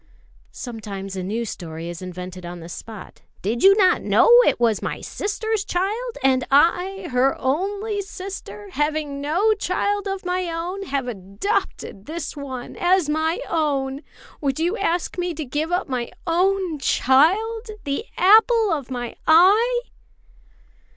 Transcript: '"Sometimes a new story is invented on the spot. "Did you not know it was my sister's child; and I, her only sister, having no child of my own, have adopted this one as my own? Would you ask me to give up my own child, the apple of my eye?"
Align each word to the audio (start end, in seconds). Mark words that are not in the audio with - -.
'"Sometimes 0.51 1.15
a 1.15 1.21
new 1.21 1.45
story 1.45 1.87
is 1.87 2.01
invented 2.01 2.43
on 2.43 2.59
the 2.59 2.69
spot. 2.69 3.21
"Did 3.43 3.61
you 3.61 3.75
not 3.77 4.01
know 4.01 4.27
it 4.47 4.59
was 4.59 4.81
my 4.81 4.99
sister's 4.99 5.63
child; 5.63 6.17
and 6.23 6.43
I, 6.49 7.09
her 7.11 7.39
only 7.39 8.01
sister, 8.01 8.69
having 8.71 9.21
no 9.21 9.53
child 9.53 10.07
of 10.07 10.25
my 10.25 10.49
own, 10.51 10.81
have 10.87 11.07
adopted 11.07 12.07
this 12.07 12.35
one 12.35 12.75
as 12.77 13.09
my 13.09 13.41
own? 13.47 14.01
Would 14.41 14.59
you 14.59 14.75
ask 14.75 15.19
me 15.19 15.35
to 15.35 15.45
give 15.45 15.71
up 15.71 15.87
my 15.87 16.09
own 16.25 16.79
child, 16.79 17.67
the 17.83 18.05
apple 18.17 18.71
of 18.73 18.89
my 18.89 19.15
eye?" 19.27 19.81